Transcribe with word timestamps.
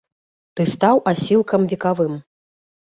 Ты 0.59 0.65
стаў 0.73 1.03
асілкам 1.13 1.71
векавым. 1.77 2.13